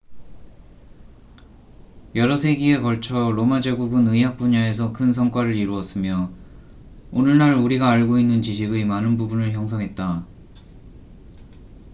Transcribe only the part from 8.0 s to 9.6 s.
있는 지식의 많은 부분을